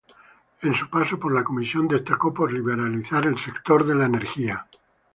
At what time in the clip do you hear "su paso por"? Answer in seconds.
0.73-1.31